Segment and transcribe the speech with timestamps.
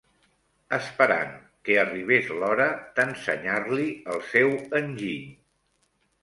[0.77, 1.35] ...esperant
[1.67, 2.67] que arribés l'hora
[3.01, 5.21] d'ensenyar-li el seu enginy.